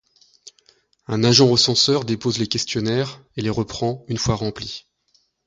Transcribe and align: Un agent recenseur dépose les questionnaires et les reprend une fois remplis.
Un 1.05 1.23
agent 1.23 1.47
recenseur 1.47 2.05
dépose 2.05 2.39
les 2.39 2.47
questionnaires 2.47 3.21
et 3.37 3.43
les 3.43 3.51
reprend 3.51 4.03
une 4.07 4.17
fois 4.17 4.33
remplis. 4.33 4.87